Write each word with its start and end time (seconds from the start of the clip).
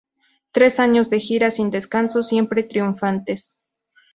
Tres 0.51 0.79
años 0.79 1.11
de 1.11 1.19
gira 1.19 1.51
sin 1.51 1.69
descanso, 1.69 2.23
siempre 2.23 2.63
triunfantes. 2.63 3.55